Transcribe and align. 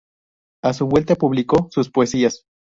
A 0.63 0.73
su 0.73 0.87
vuelta 0.87 1.13
publicó 1.13 1.67
sus 1.69 1.91
poesías. 1.91 2.43